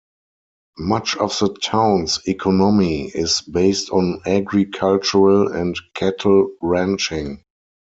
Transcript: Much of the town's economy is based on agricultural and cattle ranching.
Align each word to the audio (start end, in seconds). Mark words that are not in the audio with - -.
Much 0.79 1.15
of 1.17 1.37
the 1.37 1.53
town's 1.61 2.21
economy 2.27 3.05
is 3.09 3.41
based 3.41 3.91
on 3.91 4.19
agricultural 4.25 5.53
and 5.53 5.75
cattle 5.93 6.49
ranching. 6.59 7.43